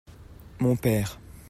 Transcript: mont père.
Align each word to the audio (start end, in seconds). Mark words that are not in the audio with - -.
mont 0.59 0.75
père. 0.75 1.19